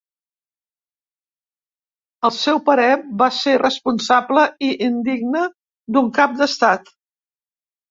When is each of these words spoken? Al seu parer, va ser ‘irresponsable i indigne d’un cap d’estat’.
Al 2.29 2.33
seu 2.37 2.61
parer, 2.71 2.87
va 3.23 3.29
ser 3.41 3.55
‘irresponsable 3.59 4.47
i 4.71 4.73
indigne 4.89 5.45
d’un 5.93 6.11
cap 6.19 6.37
d’estat’. 6.43 6.95